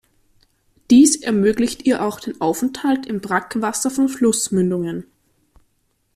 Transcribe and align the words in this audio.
Dies 0.89 1.15
ermöglicht 1.17 1.85
ihr 1.85 2.03
auch 2.03 2.19
den 2.19 2.41
Aufenthalt 2.41 3.05
im 3.05 3.21
Brackwasser 3.21 3.91
von 3.91 4.09
Flussmündungen. 4.09 5.05